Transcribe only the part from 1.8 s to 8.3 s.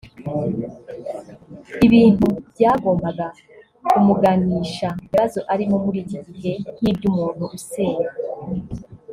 ibintu byagombaga kumuganisha ku bibazo arimo muri iki gihe nk’iby’umuntu usenya